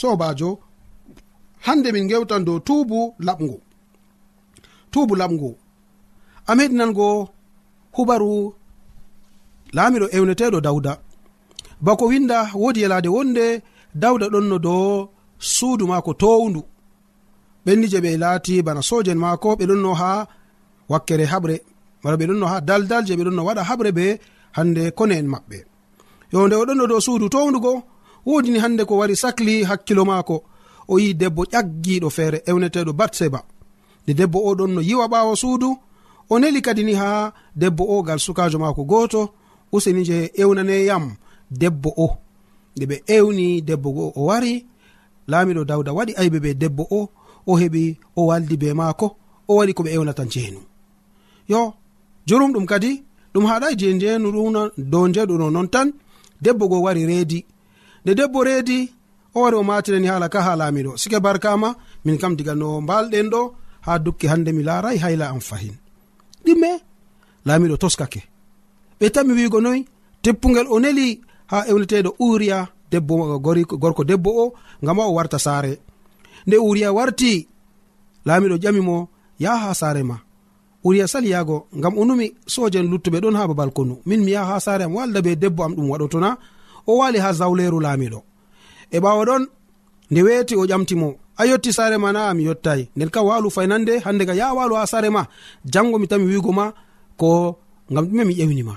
Sobajo 0.00 0.50
hande 1.66 1.88
min 1.94 2.08
gewtan 2.10 2.42
dow 2.46 2.58
tuubu 2.66 3.00
laɓgu 3.26 3.56
tuubu 4.92 5.14
laɓgu 5.20 5.50
a 6.50 6.52
meɗinango 6.58 7.08
hubaru 7.96 8.32
laamiɗo 9.76 10.06
ewneteɗo 10.16 10.58
dawda 10.66 10.92
bako 11.84 12.04
winda 12.12 12.38
wodi 12.62 12.80
yalade 12.84 13.08
wonde 13.16 13.46
dawda 14.02 14.26
ɗonno 14.34 14.56
dow 14.66 15.08
suudu 15.38 15.84
maako 15.90 16.12
towndu. 16.22 16.62
Ɓenni 17.64 17.86
je 17.92 17.98
ɓe 18.04 18.10
laati 18.22 18.54
bana 18.66 18.82
sojen 18.88 19.18
maako 19.24 19.48
ɓe 19.58 19.64
ɗonno 19.70 19.90
ha 20.00 20.10
wakkere 20.90 21.24
haɓre 21.32 21.56
wala 22.02 22.16
ɓe 22.20 22.24
ɗonno 22.30 22.46
ha 22.52 22.56
daldal 22.68 23.02
je 23.06 23.14
ɓe 23.18 23.24
ɗonno 23.26 23.42
waɗa 23.48 23.62
haɓre 23.68 23.90
be 23.98 24.04
hande 24.56 24.82
kone 24.98 25.14
en 25.20 25.28
maɓɓe. 25.34 25.58
Yo 26.32 26.46
nde 26.46 26.54
o 26.60 26.64
ɗonno 26.68 26.84
dow 26.90 27.00
suudu 27.06 27.26
towndugo 27.34 27.72
wodini 28.26 28.58
hande 28.64 28.82
ko 28.88 28.94
wari 29.00 29.14
sakli 29.22 29.54
hakkilo 29.68 30.04
maako. 30.10 30.36
o 30.92 30.98
yi 31.02 31.14
debbo 31.20 31.42
ƴaggiɗo 31.52 32.08
feere 32.16 32.38
ewneteɗo 32.50 32.92
batseba. 33.00 33.40
Nde 34.04 34.12
debbo 34.18 34.38
oɗon 34.50 34.70
no 34.74 34.80
yiwa 34.88 35.06
ɓawo 35.12 35.32
suudu 35.42 35.70
o 36.32 36.38
neli 36.38 36.60
kadi 36.66 36.82
ni 36.84 36.94
ha 37.00 37.32
debbo 37.60 37.82
o 37.94 38.02
gal 38.06 38.18
sukajo 38.26 38.58
mako 38.58 38.82
goto 38.90 39.20
useni 39.74 40.02
je 40.08 40.16
ewnaneyam 40.42 41.04
debbo 41.60 41.90
o. 41.96 42.08
Nde 42.76 42.84
ɓe 42.90 42.96
ewni 43.16 43.46
debbo 43.68 43.88
go 43.96 44.04
o 44.16 44.24
wari 44.28 44.54
laamiɗo 45.30 45.62
dawda 45.70 45.90
waɗi 45.96 46.12
aybe 46.20 46.38
be 46.44 46.50
debbo 46.62 46.82
o 46.90 47.00
o 47.46 47.52
heɓi 47.60 47.84
o 48.16 48.26
waldi 48.28 48.56
be 48.62 48.68
maako 48.80 49.06
o 49.48 49.52
waɗi 49.58 49.72
ko 49.76 49.82
ɓe 49.84 49.90
ewnata 49.96 50.24
njeenu. 50.24 50.60
Yo 51.48 51.60
jurum 52.26 52.52
ɗum 52.54 52.66
kadi 52.70 52.90
ɗum 53.34 53.44
haɗai 53.50 53.74
je 53.80 53.86
njeenu 53.94 54.28
ɗum 54.34 54.70
dow 54.92 55.04
njeɗuɗo 55.08 55.46
non 55.54 55.68
tan 55.74 55.88
debbo 56.44 56.64
go 56.68 56.78
wari 56.84 57.02
reedi. 57.06 57.40
Nde 58.04 58.12
debbo 58.18 58.38
reedi 58.44 58.78
o 59.34 59.40
wari 59.42 59.56
o 59.56 59.62
matirani 59.62 60.06
hala 60.06 60.28
ka 60.28 60.40
ha 60.46 60.52
laamiɗo 60.60 60.92
sike 61.02 61.18
barkama 61.20 61.74
min 62.04 62.18
kam 62.18 62.32
diga 62.38 62.54
no 62.54 62.80
mbalɗen 62.80 63.28
ɗo 63.32 63.40
ha 63.86 63.92
dukki 64.04 64.26
hande 64.30 64.50
mi 64.52 64.62
laaray 64.62 64.96
hayla 65.02 65.26
am 65.32 65.40
fahin. 65.40 65.76
Ɗimme 66.44 66.70
laamiɗo 67.46 67.76
toskake. 67.82 68.20
Ɓe 69.00 69.06
tami 69.14 69.32
wigo 69.38 69.58
noyi 69.60 69.80
teppugel 70.22 70.66
o 70.74 70.76
neli 70.80 71.06
ha 71.50 71.58
ewneteɗo 71.70 72.10
uriya 72.26 72.58
debbo 72.90 73.38
gorko 73.82 74.02
debbo 74.10 74.30
o 74.42 74.54
ngama 74.82 75.02
o 75.10 75.12
warta 75.16 75.38
saare. 75.38 75.72
Nde 76.46 76.56
uriya 76.68 76.92
warti 76.92 77.48
laamiɗo 78.26 78.56
ƴamimo 78.62 78.96
yaha 79.44 79.68
ha 79.68 79.74
saare 79.80 80.02
ma. 80.10 80.16
Uriya 80.84 81.06
sali 81.12 81.28
yaago 81.30 81.56
ngam 81.78 81.94
o 81.98 82.04
numi 82.04 82.26
sojen 82.54 82.86
luttuɓe 82.90 83.18
ɗon 83.22 83.36
ha 83.38 83.48
babal 83.50 83.70
konu. 83.76 83.94
Min 84.06 84.20
mi 84.24 84.32
yaha 84.36 84.54
ha 84.54 84.60
saare 84.66 84.84
am 84.84 84.94
walda 84.96 85.22
be 85.24 85.36
debbo 85.42 85.62
am 85.64 85.74
ɗum 85.76 85.88
waɗotona 85.92 86.30
o 86.86 86.92
wali 87.00 87.18
ha 87.24 87.30
zawleru 87.32 87.80
laamiɗo 87.80 88.20
e 88.96 88.98
ɓawo 89.04 89.22
ɗon 89.28 89.42
nde 90.10 90.20
weeti 90.26 90.54
o 90.60 90.64
ƴamtimo 90.70 91.08
a 91.40 91.42
yetti 91.48 91.70
saare 91.76 91.96
ma 92.02 92.08
na 92.12 92.34
mi 92.36 92.42
yottayi 92.48 92.84
nden 92.96 93.10
kam 93.14 93.24
walu 93.28 93.48
faynande 93.56 93.94
hande 94.04 94.24
ga 94.28 94.34
ya 94.40 94.46
walu 94.58 94.74
ha 94.78 94.86
saare 94.92 95.08
ma 95.16 95.22
jango 95.72 95.96
mi 95.98 96.06
tami 96.10 96.24
wigo 96.30 96.52
ma 96.58 96.66
ko 97.20 97.28
gam 97.94 98.04
ɗume 98.08 98.24
mi 98.28 98.34
ƴewnima 98.40 98.74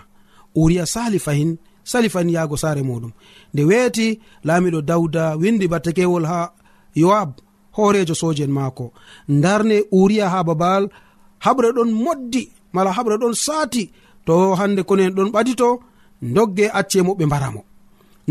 uriya 0.61 0.85
sali 0.93 1.19
fahin 1.25 1.51
sali 1.83 2.09
fahin 2.13 2.29
yahgo 2.35 2.57
saare 2.63 2.81
muɗum. 2.89 3.11
Nde 3.53 3.63
weeti 3.69 4.07
laamiɗo 4.47 4.79
dawda 4.89 5.23
windi 5.41 5.65
battakewol 5.71 6.25
ha 6.31 6.39
yowab 7.01 7.29
hoorejo 7.75 8.15
soje 8.21 8.43
en 8.47 8.53
maako. 8.57 8.85
Darne 9.43 9.77
uriya 9.99 10.25
ha 10.33 10.39
babal 10.47 10.83
haɓre 11.45 11.69
ɗon 11.77 11.89
moddi 12.03 12.43
mala 12.75 12.91
haɓre 12.97 13.15
ɗon 13.21 13.33
saati 13.45 13.83
to 14.25 14.33
hande 14.59 14.81
konen 14.89 15.11
ɗon 15.17 15.29
ɓadito 15.35 15.67
dogge 16.35 16.65
acce 16.79 16.99
mo 17.05 17.13
ɓe 17.19 17.25
mbaramo 17.29 17.61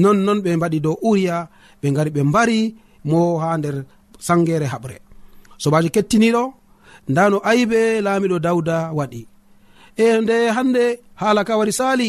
non 0.03 0.19
non 0.27 0.39
ɓe 0.45 0.51
mbaɗi 0.57 0.79
dow 0.85 0.97
uriya 1.09 1.37
ɓe 1.85 1.91
gari 1.97 2.11
ɓe 2.11 2.23
mbari 2.31 2.59
mo 3.05 3.39
ha 3.43 3.49
nder 3.59 3.77
sangere 4.27 4.67
haɓre. 4.73 4.97
Sobajo 5.63 5.89
kettiniɗo 5.95 6.43
nda 7.09 7.23
no 7.31 7.39
aybe 7.51 8.01
laamiɗo 8.05 8.39
dawda 8.47 8.77
waɗi. 8.99 9.21
E 9.97 10.21
nde 10.23 10.37
hande 10.57 10.85
haala 11.21 11.45
ka 11.45 11.57
wari 11.59 11.73
sali 11.73 12.09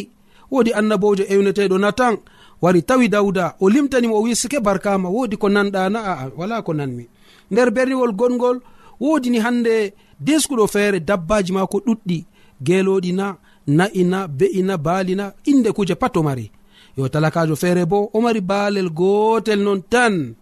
wodi 0.52 0.72
annabojo 0.80 1.24
ewneteɗo 1.34 1.78
natan 1.84 2.16
wari 2.64 2.82
tawi 2.90 3.08
dawda 3.10 3.56
o 3.60 3.70
limtanimo 3.70 4.16
o 4.16 4.22
wi 4.26 4.36
sike 4.36 4.60
barkama 4.60 5.10
wodi 5.10 5.36
ko 5.38 5.48
nanɗa 5.50 5.90
na 5.94 6.00
aa 6.12 6.26
wala 6.40 6.62
ko 6.66 6.74
nanmi. 6.74 7.06
Nder 7.52 7.70
berniwol 7.76 8.14
gonngol 8.20 8.58
wodini 9.00 9.40
hande 9.46 9.94
deskuɗo 10.26 10.68
feere 10.74 11.00
dabbaji 11.00 11.52
ma 11.54 11.68
ko 11.68 11.78
ɗuɗɗi 11.86 12.18
geloɗi 12.64 13.12
na 13.14 13.26
na'ina 13.68 14.28
be'ina 14.28 14.78
baalina 14.78 15.34
inde 15.46 15.70
kuje 15.76 15.96
pat 15.96 16.18
o 16.18 16.24
mari. 16.24 16.52
yo 16.98 17.10
talakajo 17.10 17.56
feere 17.56 17.86
bo 17.86 18.10
o 18.14 18.22
mari 18.22 18.42
baalel 18.42 18.90
gotel 18.90 19.60
non 19.60 19.82
tan. 19.82 20.36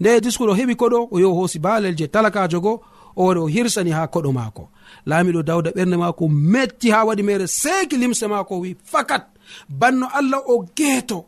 Nde 0.00 0.20
diskuɗo 0.20 0.52
heɓi 0.58 0.74
koɗo 0.76 1.08
o 1.10 1.18
yo 1.20 1.32
hoosi 1.34 1.58
baalel 1.58 1.94
je 1.98 2.06
talakajo 2.06 2.60
go 2.60 2.72
o 3.16 3.24
wari 3.26 3.40
o 3.40 3.46
hirsani 3.46 3.90
ha 3.90 4.06
koɗo 4.06 4.32
maako. 4.32 4.68
Laamiɗo 5.06 5.42
dawda 5.42 5.70
ɓernde 5.70 5.96
maako 5.96 6.28
metti 6.28 6.90
ha 6.90 7.04
waɗi 7.04 7.22
mere 7.22 7.46
seeki 7.46 7.96
limse 7.96 8.26
maako 8.26 8.60
wi 8.60 8.76
fakat. 8.84 9.24
Banno 9.68 10.06
allah 10.18 10.40
o 10.46 10.64
geeto. 10.76 11.24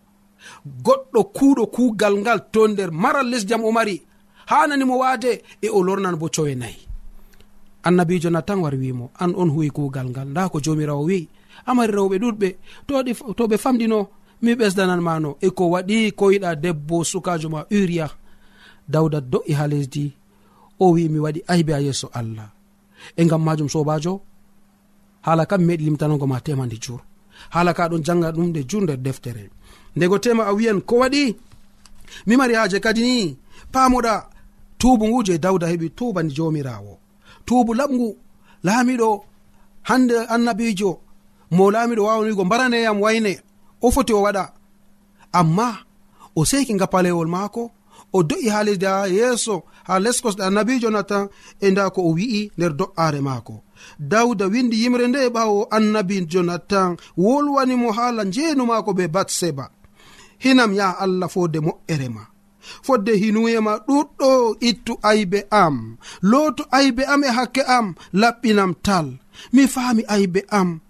Goɗɗo 0.84 1.20
kuuɗo 1.36 1.66
kuugal 1.74 2.14
ngal 2.18 2.40
to 2.52 2.68
nder 2.68 2.90
maral 2.90 3.26
lesjam 3.32 3.64
o 3.64 3.72
mari. 3.72 4.02
Hananimo 4.46 4.98
waade 4.98 5.42
e 5.62 5.68
o 5.68 5.82
lornan 5.82 6.16
bo 6.16 6.28
cowe 6.28 6.54
nayi. 6.54 6.80
Annabijo 7.84 8.30
natan 8.30 8.60
wari 8.60 8.76
wimo 8.76 9.10
an 9.18 9.32
on 9.34 9.50
huwi 9.50 9.70
kuugal 9.70 10.08
ngal. 10.10 10.28
Nda 10.28 10.48
ko 10.48 10.60
jomirawo 10.60 11.04
wi 11.04 11.28
amari 11.66 11.92
rewɓe 11.92 12.16
ɗuɗɓe 12.18 12.48
to 13.36 13.46
ɓe 13.46 13.56
famɗino 13.58 14.08
mi 14.42 14.52
ɓesdananmano 14.58 15.30
e 15.40 15.48
ko 15.56 15.64
waɗi 15.74 15.98
koyiɗa 16.18 16.50
debbo 16.62 16.96
sukajo 17.10 17.48
ma 17.54 17.60
uria 17.78 18.06
dawda 18.92 19.18
do'i 19.32 19.52
ha 19.58 19.64
lesdi 19.72 20.04
o 20.82 20.92
wi 20.94 21.02
mi 21.12 21.18
waɗi 21.24 21.40
aybe 21.52 21.72
a 21.74 21.80
yeeso 21.86 22.06
allah. 22.18 22.48
E 23.16 23.22
gam 23.30 23.42
majum 23.46 23.68
sobajo 23.74 24.12
hala 25.26 25.44
kam 25.50 25.62
meɗi 25.66 25.84
limtanogo 25.86 26.26
ma 26.26 26.38
tema 26.46 26.64
nde 26.66 26.76
jur. 26.84 27.00
Hala 27.54 27.72
ka 27.76 27.88
ɗon 27.90 28.02
janga 28.06 28.28
ɗum 28.34 28.46
nde 28.50 28.60
jur 28.70 28.82
nder 28.82 28.96
deftere. 29.06 29.44
Ndego 29.96 30.16
tema 30.24 30.42
a 30.46 30.52
wiyan 30.56 30.80
ko 30.88 30.94
waɗi 31.02 31.24
mi 32.26 32.34
mari 32.36 32.54
haje 32.54 32.78
kadi 32.84 33.02
ni 33.02 33.36
pamoɗa 33.72 34.14
tubu 34.78 35.04
ngu 35.08 35.18
je 35.26 35.34
dawda 35.44 35.66
heɓi 35.72 35.88
tubani 35.98 36.30
jomirawo 36.36 36.92
tubu 37.46 37.72
laɓgu 37.78 38.08
laamiɗo 38.66 39.08
hande 39.88 40.16
annabijo 40.34 40.90
mo 41.56 41.64
laamiɗo 41.74 42.02
wawanigo 42.08 42.44
mbaraneyam 42.44 42.98
wayne. 43.04 43.34
o 43.82 43.90
foti 43.94 44.12
o 44.12 44.20
waɗa. 44.22 44.44
Amma 45.32 45.68
o 46.36 46.44
seki 46.44 46.74
ngapalewol 46.74 47.28
maako 47.34 47.70
o 48.12 48.22
do'i 48.22 48.48
ha 48.48 48.64
lesdi 48.66 48.86
ha 48.86 49.06
yeeso 49.16 49.62
ha 49.84 49.94
leskosɗe 50.04 50.42
annabijo 50.44 50.90
natan 50.90 51.24
e 51.60 51.70
nda 51.70 51.90
ko 51.94 52.00
o 52.08 52.10
wi'i 52.16 52.50
nder 52.56 52.72
do'are 52.78 53.20
maako. 53.20 53.54
Dawda 53.98 54.46
windi 54.52 54.76
yimre 54.82 55.08
nde 55.08 55.28
ɓawo 55.34 55.66
annabijo 55.76 56.42
natan 56.42 56.96
wolwanimo 57.16 57.88
haala 57.96 58.24
njeenu 58.24 58.62
maako 58.66 58.92
be 58.98 59.08
batseba. 59.08 59.70
Hinam 60.38 60.72
ya 60.74 60.98
allah 60.98 61.28
fode 61.28 61.60
mo'ere 61.60 62.08
ma. 62.08 62.22
Fodde 62.82 63.12
hinuyema 63.16 63.72
ɗuɗɗo 63.86 64.30
ittu 64.60 64.92
aybe 65.02 65.46
am 65.50 65.96
looto 66.22 66.64
aybe 66.70 67.02
am 67.12 67.24
e 67.24 67.28
hakke 67.28 67.62
am 67.76 67.94
laɓɓinam 68.14 68.72
tal. 68.86 69.06
Mi 69.52 69.62
faami 69.74 70.02
aybe 70.14 70.40
am. 70.48 70.80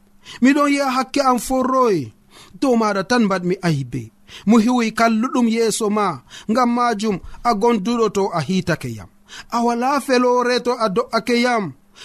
Miɗon 0.43 0.69
yi'a 0.75 0.89
hakke 0.97 1.21
am 1.21 1.39
forroy. 1.39 1.99
dow 2.63 2.75
maɗa 2.81 3.03
tan 3.11 3.23
mbaɗmi 3.27 3.55
ayibe 3.67 4.03
mo 4.49 4.57
hiwi 4.65 4.87
kalluɗum 4.99 5.47
yeeso 5.55 5.87
ma 5.97 6.07
ngam 6.51 6.71
majum 6.77 7.17
a 7.49 7.51
gonduɗo 7.61 8.07
to 8.17 8.23
a 8.39 8.41
hitake 8.49 8.91
yam. 8.99 9.11
A 9.51 9.59
wala 9.65 10.01
felore 10.07 10.61
to 10.65 10.73
a 10.85 10.89
do'ake 10.97 11.37
yam. 11.47 11.65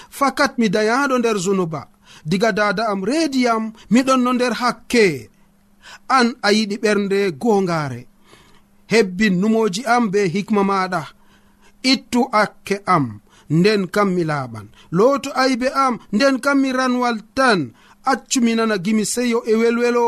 Fakat 0.09 0.57
mi 0.59 0.67
dayaɗo 0.75 1.15
nder 1.19 1.37
zunuba. 1.45 1.81
Diga 2.29 2.51
dada 2.51 2.83
am 2.91 3.01
reedi 3.09 3.39
yam 3.47 3.63
miɗon 3.93 4.21
no 4.23 4.31
nder 4.33 4.53
hakke. 4.61 5.29
An 6.17 6.27
a 6.41 6.49
yiɗi 6.57 6.75
ɓernde 6.83 7.19
gongare 7.41 8.01
hebbin 8.91 9.35
numoji 9.41 9.81
am 9.85 10.03
be 10.11 10.19
hikma 10.33 10.63
maɗa. 10.71 11.01
Ittu 11.91 12.21
akke 12.41 12.75
am 12.85 13.05
nden 13.49 13.81
kam 13.93 14.09
mi 14.15 14.23
laaɓan. 14.23 14.67
Looto 14.97 15.29
aybe 15.43 15.67
am 15.85 15.99
nden 16.15 16.35
kam 16.43 16.57
mi 16.61 16.69
ranwal 16.71 17.17
tan. 17.37 17.59
Accu 18.11 18.39
mi 18.41 18.55
nana 18.55 18.77
gimi 18.85 19.05
seyo 19.13 19.39
e 19.45 19.53
welwelo. 19.61 20.07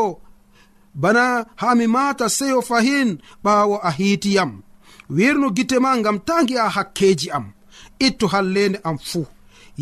bana 0.94 1.46
haa 1.56 1.74
mi 1.74 1.86
maata 1.86 2.28
seyo 2.28 2.60
fahin 2.62 3.18
ɓaawo 3.44 3.76
a 3.82 3.90
hiitiyam. 3.90 4.52
Wirnu 5.16 5.46
gite 5.56 5.76
ma 5.84 5.90
ngam 5.96 6.18
ta 6.26 6.36
gi'a 6.48 6.68
hakkeji 6.76 7.28
am. 7.30 7.46
Ittu 8.06 8.26
hallende 8.32 8.78
am 8.84 8.98
fuu. 8.98 9.26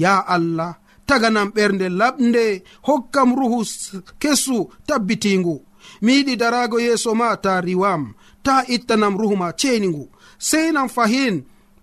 Ya 0.02 0.14
allah 0.34 0.72
taganam 1.06 1.48
ɓernde 1.56 1.86
laɓnde 2.00 2.44
hokkam 2.86 3.28
ruhu 3.38 3.60
kesu 4.22 4.56
tabbitingu 4.86 5.56
mi 6.02 6.12
yiɗi 6.16 6.34
darago 6.40 6.76
yeeso 6.86 7.10
ma 7.20 7.28
ta 7.44 7.52
riwam 7.66 8.02
ta 8.44 8.54
ittanam 8.74 9.14
ruhu 9.20 9.36
ma 9.42 9.48
ceningu 9.60 10.04
seinam 10.48 10.88
fahin 10.96 11.36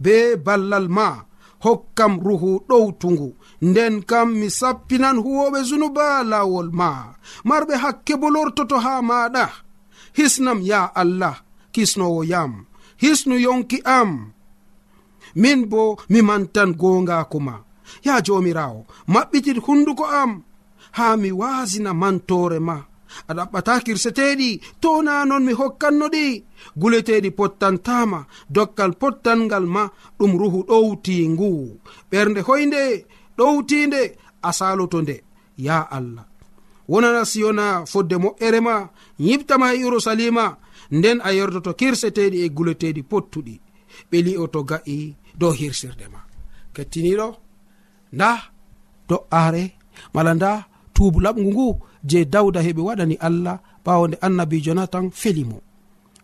be 0.03 0.15
ballal 0.45 0.87
ma 0.97 1.07
hokkam 1.65 2.13
ruhu 2.25 2.51
ɗowtungu. 2.69 3.29
nden 3.69 3.95
kam 4.09 4.29
mi 4.39 4.47
sappinan 4.59 5.17
huwoɓe 5.23 5.59
zunuba 5.69 6.05
lawol 6.31 6.69
ma. 6.79 6.89
Marɓe 7.47 7.75
hakke 7.83 8.13
bo 8.21 8.27
lortoto 8.35 8.77
ha 8.85 8.93
maɗa 9.09 9.45
hisnam 10.17 10.59
ya 10.69 10.81
allah 11.01 11.35
kisnowo 11.73 12.21
yam. 12.31 12.53
Hisnu 13.01 13.35
yonki 13.45 13.77
am. 13.97 14.11
Min 15.41 15.59
bo 15.71 15.81
mi 16.11 16.19
mantan 16.29 16.71
gongako 16.81 17.39
ma. 17.47 17.55
Ya 18.05 18.21
jomirawo 18.25 18.79
maɓɓitit 19.13 19.57
hunduko 19.65 20.05
am. 20.21 20.31
Ha 20.97 21.05
mi 21.21 21.29
wasina 21.39 21.91
mantore 22.01 22.59
ma. 22.59 22.77
A 23.29 23.31
ɗaɓɓata 23.37 23.73
kirseteɗi 23.85 24.49
to 24.81 24.89
na 25.05 25.13
non 25.25 25.43
mi 25.47 25.53
hokkanno 25.59 26.05
ɗi 26.15 26.25
guleteɗi 26.79 27.29
pottantama 27.37 28.19
dokkal 28.55 28.91
pottangal 29.01 29.65
ma 29.75 29.83
ɗum 30.17 30.31
ruhu 30.39 30.59
ɗowti 30.69 31.15
ngu. 31.33 31.49
Ɓernde 32.11 32.41
hoynde 32.47 32.81
ɗowtinde 33.37 34.01
a 34.41 34.51
saloto 34.53 35.01
nde 35.01 35.15
ya 35.57 35.77
allah. 35.97 36.25
Wonana 36.87 37.25
siyona 37.25 37.85
fodde 37.85 38.15
moƴƴere 38.23 38.59
ma 38.61 38.75
yiɓtama 39.19 39.73
e 39.73 39.79
yerusalima 39.83 40.45
nden 40.91 41.17
a 41.23 41.29
yerdoto 41.37 41.71
kirseteɗi 41.79 42.37
e 42.45 42.49
guleteɗi 42.49 43.01
pottuɗi. 43.11 43.55
Ɓe 44.09 44.17
li'o 44.25 44.47
to 44.53 44.63
ga'i 44.69 45.15
dow 45.39 45.51
hirsirde 45.59 46.05
ma. 46.13 46.19
Kettiniɗo 46.73 47.27
nda 48.13 48.29
do'are 49.09 49.63
mala 50.13 50.33
nda 50.35 50.51
tuubu 50.93 51.19
laɓgu 51.25 51.43
ngu 51.51 51.67
je 52.09 52.25
dawda 52.25 52.59
heɓe 52.61 52.81
waɗani 52.87 53.15
allah 53.27 53.57
ɓawo 53.85 54.03
nde 54.07 54.17
annabijo 54.25 54.73
natan 54.73 55.05
felimo 55.11 55.57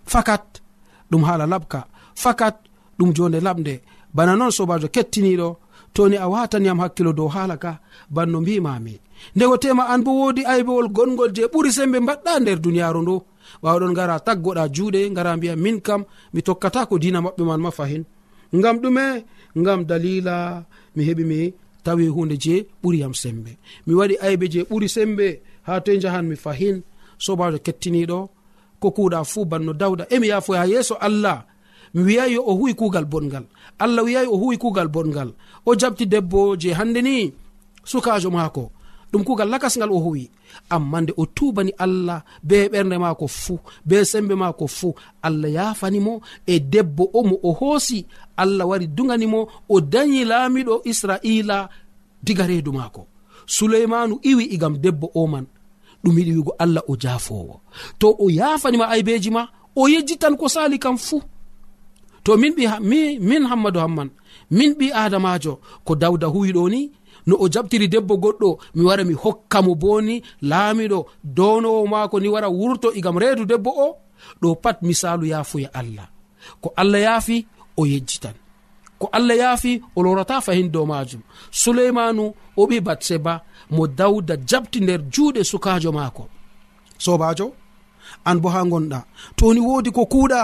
fakat 0.06 0.62
ɗum 1.10 1.24
haala 1.28 1.46
laɓka. 1.54 1.80
Fakat 2.16 2.56
ɗum 2.98 3.14
jonde 3.16 3.40
laɓde 3.48 3.74
bana 4.14 4.36
noon 4.36 4.52
sobajo 4.52 4.88
kettiniɗo 4.96 5.48
toni 5.94 6.18
a 6.18 6.28
wataniyam 6.34 6.80
hakkilo 6.80 7.14
dow 7.14 7.28
hala 7.28 7.58
ka 7.58 7.80
banno 8.10 8.42
mbimami. 8.42 9.00
Ndegotema 9.36 9.84
an 9.90 10.02
bo 10.04 10.12
wodi 10.20 10.46
aybewol 10.46 10.88
gongol 10.90 11.32
je 11.36 11.44
ɓuri 11.54 11.72
sembe 11.72 11.98
mbaɗɗa 12.00 12.40
nder 12.42 12.60
duniyaru 12.64 13.02
ndo 13.02 13.16
ɓawɗon 13.64 13.94
gara 13.98 14.16
taggoɗa 14.20 14.64
juuɗe 14.76 15.00
gara 15.16 15.38
mbiya 15.38 15.56
min 15.56 15.78
kam 15.82 16.02
mi 16.34 16.42
tokkata 16.48 16.86
ko 16.90 16.96
dina 17.00 17.20
maɓɓe 17.22 17.44
man 17.46 17.62
ma 17.62 17.72
fahin. 17.72 18.04
Ngam 18.58 18.78
ɗume 18.82 19.06
ngam 19.60 19.80
dalila 19.90 20.36
mi 20.96 21.02
heɓi 21.08 21.24
mi 21.32 21.40
tawi 21.84 22.08
hunde 22.08 22.36
je 22.44 22.56
ɓuriyam 22.84 23.14
sembe. 23.14 23.52
Mi 23.86 23.94
waɗi 24.00 24.16
aybe 24.26 24.46
je 24.54 24.62
ɓuri 24.70 24.88
sembe 24.96 25.28
ha 25.68 25.82
toye 25.82 26.00
jahan 26.04 26.24
mi 26.30 26.36
fahin. 26.36 26.82
Sobajo 27.18 27.58
kettiniɗo 27.66 28.20
ko 28.82 28.88
kuuɗa 28.96 29.24
fuu 29.32 29.46
banno 29.46 29.74
dawda. 29.74 30.04
Emi 30.10 30.28
yafoya 30.32 30.66
yeeso 30.72 30.96
allah 31.08 31.46
mi 31.94 32.04
wiyayi 32.04 32.38
o 32.38 32.54
huwi 32.56 32.74
kuugal 32.74 33.06
boɗgal 33.06 33.44
allah 33.80 34.04
wiyayi 34.06 34.28
o 34.28 34.38
huwi 34.38 34.58
kuugal 34.58 34.88
boɗgal 34.88 35.30
o 35.66 35.76
jabti 35.76 36.06
debbo 36.06 36.56
je 36.56 36.74
hande 36.74 37.02
ni 37.02 37.34
sukajo 37.84 38.30
maako. 38.32 38.72
Ɗum 39.12 39.24
kuugal 39.24 39.50
lakasgal 39.50 39.92
o 39.92 40.00
huwi. 40.00 40.30
Amma 40.70 41.02
nde 41.02 41.14
o 41.18 41.26
tubani 41.26 41.72
allah 41.78 42.24
be 42.44 42.68
ɓernde 42.72 42.98
maako 43.00 43.28
fuu 43.28 43.60
be 43.86 44.06
sembe 44.06 44.36
maako 44.36 44.68
fuu 44.68 44.94
allah 45.22 45.52
yafanimo 45.52 46.22
e 46.48 46.60
debbo 46.60 47.10
o 47.14 47.24
mo 47.24 47.36
o 47.44 47.52
hoosi 47.52 48.06
allah 48.38 48.66
wari 48.70 48.88
duganimo 48.88 49.48
o 49.70 49.82
dañi 49.82 50.24
laamiɗo 50.26 50.82
israila 50.86 51.70
diga 52.24 52.48
reedu 52.48 52.72
maako. 52.74 53.08
Suleymanu 53.46 54.20
iwi 54.24 54.44
igam 54.46 54.78
debbo 54.78 55.12
o 55.14 55.28
man. 55.28 55.46
Ɗum 56.04 56.18
yiɗi 56.20 56.32
wigo 56.38 56.54
allah 56.60 56.84
o 56.88 56.96
jafowo 56.96 57.60
to 58.00 58.16
o 58.20 58.30
yafanima 58.30 58.88
aybeji 58.88 59.30
ma 59.32 59.44
o 59.76 59.88
yejji 59.88 60.18
tan 60.18 60.38
ko 60.38 60.48
sali 60.48 60.80
kam 60.80 60.98
fuu. 60.98 61.22
to 62.24 62.32
min 62.42 62.54
ɓi 62.58 62.64
mi 62.90 63.20
min 63.30 63.44
hammadou 63.50 63.82
hamman 63.86 64.10
min 64.58 64.72
ɓi 64.80 64.88
adamajo 65.04 65.54
ko 65.86 65.92
dawda 66.02 66.28
huwiɗo 66.34 66.64
ni 66.74 66.82
no 67.28 67.36
o 67.40 67.46
jaɓtiri 67.54 67.88
debbo 67.94 68.14
goɗɗo 68.24 68.50
mi 68.76 68.82
wara 68.88 69.04
mi 69.10 69.14
hokka 69.24 69.58
mo 69.66 69.74
boni 69.76 70.16
laamiɗo 70.50 71.00
donowo 71.38 71.82
maako 71.94 72.16
ni 72.20 72.28
wara 72.34 72.50
wurto 72.50 72.88
igam 73.00 73.18
reedu 73.22 73.44
debbo 73.52 73.70
o 73.86 73.88
ɗo 74.42 74.50
pat 74.64 74.78
misalu 74.82 75.26
yaafuya 75.32 75.70
allah. 75.74 76.08
Ko 76.62 76.74
allah 76.76 77.00
yaafi 77.02 77.46
o 77.78 77.86
yejjitan. 77.86 78.34
Ko 79.00 79.10
allah 79.12 79.36
yaafi 79.38 79.82
o 79.96 80.04
lorata 80.04 80.42
fahin 80.42 80.70
dow 80.74 80.86
majum 80.86 81.22
suleymanu 81.52 82.34
o 82.58 82.66
ɓi 82.70 82.78
batseba 82.88 83.34
mo 83.76 83.88
dawda 83.88 84.36
jaɓti 84.50 84.80
nder 84.82 85.02
juuɗe 85.14 85.42
sukajo 85.44 85.92
maako. 85.92 86.24
Sobajo 86.98 87.48
an 88.26 88.36
bo 88.42 88.50
ha 88.50 88.62
gonɗa 88.72 89.00
toni 89.38 89.60
wodi 89.60 89.92
ko 89.92 90.06
kuuɗa 90.06 90.42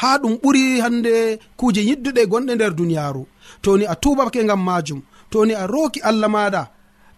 ha 0.00 0.18
ɗum 0.22 0.34
ɓuri 0.42 0.80
hande 0.80 1.38
kuje 1.56 1.80
yidduɗe 1.88 2.22
gonɗe 2.30 2.54
nder 2.54 2.72
duniyaru 2.74 3.22
toni 3.62 3.84
a 3.86 3.94
tubake 4.02 4.44
gam 4.48 4.62
majum 4.68 5.00
toni 5.30 5.52
a 5.54 5.66
roki 5.66 6.00
allah 6.00 6.28
maɗa 6.34 6.62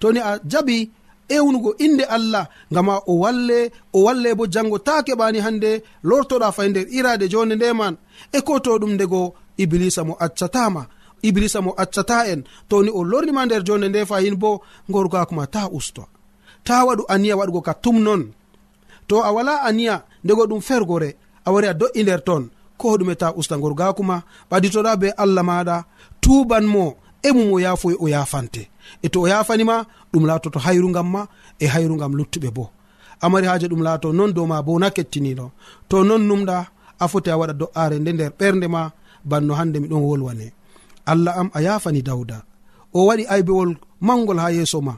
toni 0.00 0.20
a 0.20 0.38
jaɓi 0.50 0.90
ewnugo 1.28 1.74
inde 1.78 2.04
allah. 2.04 2.48
Gama 2.70 3.00
o 3.06 3.18
walle 3.18 3.70
o 3.92 4.02
walle 4.04 4.34
bo 4.34 4.46
jango 4.46 4.78
ta 4.78 5.02
keɓani 5.02 5.38
hande 5.40 5.82
lortoɗa 6.04 6.52
fay 6.52 6.68
nder 6.68 6.86
irade 6.90 7.28
jonde 7.28 7.54
ndeman 7.56 7.96
e 8.32 8.40
ko 8.40 8.60
to 8.60 8.78
ɗum 8.78 8.92
ndego 8.94 9.34
iblisa 9.58 10.04
mo 10.04 10.14
accatama 10.18 10.86
iblisa 11.22 11.60
mo 11.60 11.74
accata 11.76 12.26
en. 12.32 12.44
Toni 12.68 12.90
o 12.90 13.04
lornima 13.04 13.46
nder 13.46 13.62
jonde 13.64 13.88
nde 13.88 14.06
fayin 14.06 14.36
bo 14.36 14.62
gorgakoma 14.88 15.46
ta 15.46 15.68
usto 15.72 16.04
ta 16.64 16.84
waɗu 16.86 17.04
aniya 17.08 17.36
waɗugo 17.36 17.60
ka 17.62 17.74
tum 17.74 17.98
non 18.02 18.22
to 19.08 19.16
a 19.22 19.30
wala 19.32 19.62
aniya 19.62 20.04
ndego 20.24 20.46
ɗum 20.46 20.60
fergore 20.60 21.16
a 21.44 21.52
wari 21.52 21.66
a 21.68 21.74
do'i 21.74 22.02
nder 22.02 22.22
ton. 22.24 22.50
ko 22.78 22.84
hoɗume 22.96 23.14
ta 23.20 23.32
usta 23.38 23.56
gorgako 23.58 24.02
ɓaditoɗa 24.50 24.92
be 25.00 25.08
allah 25.22 25.44
maɗa 25.44 25.76
tuban 26.22 26.64
mo 26.74 26.84
e 27.22 27.30
o 27.30 27.58
yafoy 27.58 27.94
o 27.98 28.06
yafante. 28.08 28.62
E 29.02 29.08
to 29.08 29.18
o 29.22 29.28
yafanima 29.28 29.86
ɗum 30.12 30.24
latoto 30.26 30.58
hayrugam 30.64 31.08
ma 31.14 31.22
e 31.58 31.66
hayrugam 31.66 32.12
luttuɓe 32.18 32.50
bo. 32.56 32.64
Amari 33.20 33.46
haji 33.46 33.66
ɗum 33.70 33.82
laato 33.86 34.12
non 34.12 34.32
dow 34.36 34.46
ma 34.46 34.62
bo 34.66 34.78
na 34.78 34.88
kettiniɗo. 34.96 35.46
To 35.88 35.96
non 36.08 36.22
numɗa 36.28 36.56
a 37.02 37.04
foti 37.10 37.30
a 37.30 37.36
waɗa 37.40 37.52
do'are 37.60 37.96
nde 37.98 38.10
nder 38.12 38.30
ɓernde 38.38 38.66
ma 38.74 38.82
banno 39.24 39.52
hande 39.58 39.78
miɗon 39.82 40.02
wolwane. 40.08 40.46
Allah 41.10 41.34
am 41.40 41.48
a 41.54 41.60
yafani 41.66 42.02
dawda 42.02 42.38
o 42.96 43.06
waɗi 43.08 43.24
aybewol 43.34 43.70
mangol 44.06 44.38
ha 44.42 44.48
yeeso 44.56 44.80
ma. 44.80 44.94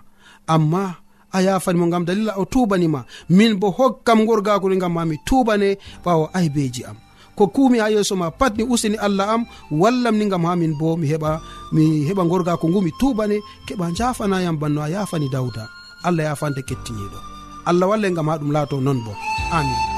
Amma 0.55 0.97
a 1.33 1.39
yafanimo 1.47 1.87
gam 1.93 2.05
dalila 2.09 2.33
o 2.41 2.45
tubanima 2.45 3.05
min 3.29 3.55
bo 3.61 3.69
hokkam 3.71 4.21
gorgakoni 4.27 4.77
gam 4.83 4.93
ma 4.93 5.05
mi 5.05 5.17
tubane 5.27 5.79
ɓawo 6.05 6.25
aybeji 6.39 6.83
am. 6.91 6.97
ko 7.39 7.45
kuumi 7.55 7.79
ha 7.83 7.87
yeeso 7.95 8.15
ma 8.19 8.29
pat 8.41 8.53
mi 8.59 8.65
usini 8.73 8.99
allah 9.07 9.27
am 9.35 9.43
wallam 9.83 10.15
ni 10.19 10.27
gam 10.33 10.45
ha 10.49 10.53
min 10.61 10.73
bo 10.81 10.97
mi 11.01 11.07
heɓa 11.13 11.31
mi 11.75 11.83
heɓa 12.09 12.23
gorgako 12.31 12.67
ngu 12.69 12.81
mi 12.87 12.91
tubane 13.01 13.37
keɓa 13.67 13.87
jafanayam 13.99 14.57
banno 14.61 14.81
a 14.87 14.89
yafani 14.95 15.29
dawda 15.35 15.63
allah 16.07 16.25
yafande 16.29 16.61
kettiniɗo 16.69 17.19
allah 17.71 17.87
walle 17.91 18.09
gam 18.17 18.29
ha 18.31 18.35
ɗum 18.41 18.51
laato 18.57 18.77
noon 18.85 18.99
bo. 19.07 19.13
Amin. 19.59 19.98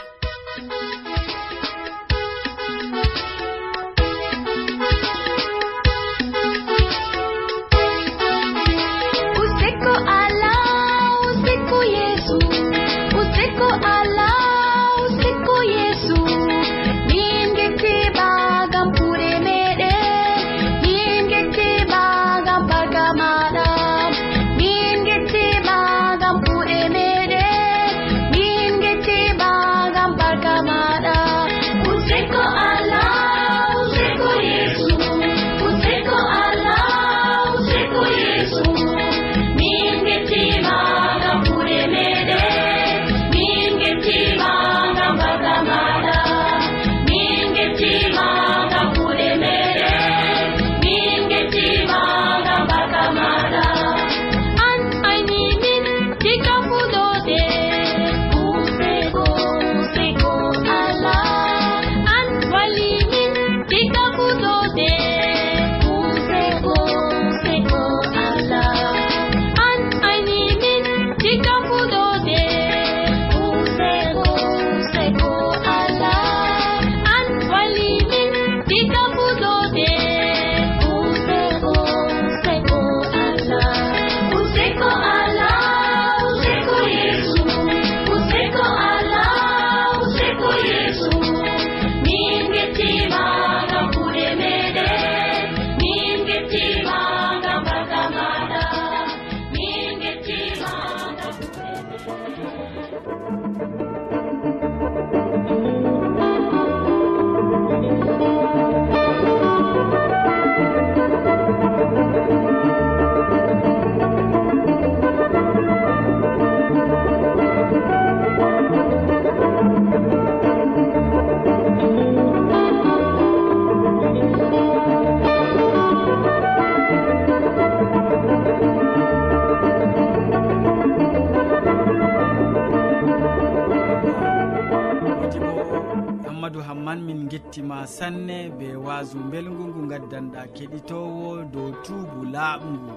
gaddanɗa 140.11 140.43
keɗitowo 140.55 141.27
dow 141.53 141.71
tuubu 141.83 142.19
laaɓngu. 142.33 142.93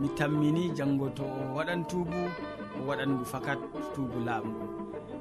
Mi 0.00 0.08
tammini 0.18 0.70
janngo 0.76 1.08
to 1.16 1.22
o 1.24 1.54
waɗan 1.56 1.84
tuubu 1.88 2.20
o 2.78 2.88
waɗangu 2.88 3.24
fakat 3.32 3.58
tuubu 3.94 4.18
laaɓngu. 4.26 4.64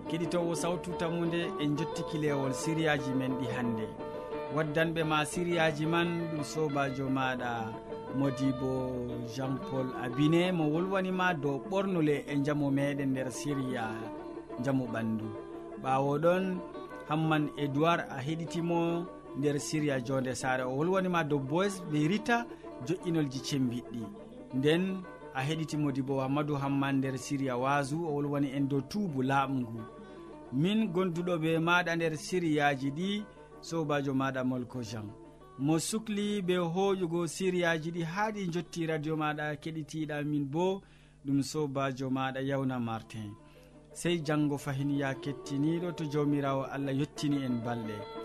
Keɗitowo 0.10 0.56
sawtu 0.56 0.91
tammude 1.00 1.41
en 1.62 1.76
jottiki 1.78 2.17
lewol 2.24 2.54
siriyaji 2.54 3.12
men 3.19 3.32
ɗi 3.39 3.48
hannde. 3.56 3.86
Waddanɓe 4.56 5.04
ma 5.04 5.26
siriyaji 5.26 5.86
man 5.86 6.08
ɗum 6.32 6.43
sobajo 6.43 7.06
maɗa 7.10 7.52
modibo 8.17 8.71
jean 9.36 9.58
paul 9.67 9.88
abine 10.04 10.52
mo 10.54 10.63
wolwanima 10.74 11.34
dow 11.34 11.60
ɓornule 11.69 12.15
e 12.32 12.36
jaamu 12.45 12.71
meɗen 12.71 13.10
nder 13.12 13.30
siriya 13.32 13.84
jaamu 14.63 14.86
ɓandu 14.93 15.26
ɓawo 15.84 16.17
ɗon 16.24 16.58
hamman 17.10 17.50
edoird 17.63 18.02
a 18.10 18.17
heɗitimo 18.26 19.06
nder 19.38 19.60
siriya 19.60 20.00
jonde 20.02 20.36
sare 20.36 20.63
o 20.63 20.76
wolwanima 20.78 21.24
dow 21.24 21.39
boys 21.39 21.82
be 21.91 22.08
rita 22.08 22.45
joƴƴinolji 22.86 23.39
cembiɗɗi. 23.48 24.02
Nden 24.54 25.04
a 25.34 25.41
heɗitimodi 25.43 26.02
bo 26.02 26.19
hammadou 26.21 26.56
hamman 26.56 26.95
nder 26.98 27.17
siriya 27.17 27.58
wasu 27.58 28.06
o 28.08 28.13
wolwani 28.15 28.52
en 28.56 28.67
dow 28.67 28.82
tuubu 28.82 29.21
laaɓngu. 29.24 29.82
Min 30.54 30.88
gonduɗo 30.93 31.38
be 31.41 31.60
maɗa 31.60 31.95
nder 31.95 32.17
siriyaji 32.17 32.91
ɗi 32.91 33.24
sobajo 33.62 34.13
maɗa 34.13 34.43
molko 34.43 34.82
jean. 34.84 35.10
Mo 35.60 35.80
sukli 35.80 36.41
be 36.41 36.56
hoƴugo 36.58 37.28
siriyaji 37.28 37.91
ɗi 37.91 38.04
haa 38.04 38.32
ɗi 38.32 38.48
jotti 38.54 38.86
radio 38.88 39.15
maɗa 39.17 39.56
keɗitiɗa 39.62 40.24
min 40.26 40.45
bo 40.45 40.82
ɗum 41.26 41.41
sobajo 41.43 42.10
maɗa 42.10 42.39
yawna 42.41 42.80
martin. 42.80 43.32
Sey 43.93 44.19
janggo 44.19 44.58
fahin 44.58 44.91
ya 44.91 45.13
kettiniɗo 45.13 45.95
to 45.95 46.04
jawmirawo 46.06 46.63
allah 46.63 46.93
yettini 46.93 47.43
en 47.45 47.62
balɗe. 47.63 48.24